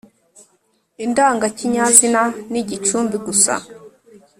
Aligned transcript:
indangakinyazina 1.03 2.21
n’igicumbi 2.51 3.17
gusa. 3.25 3.53